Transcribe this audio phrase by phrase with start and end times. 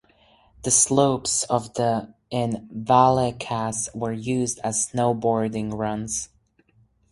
[0.63, 6.29] The slopes of the in Vallecas were used as snowboarding runs.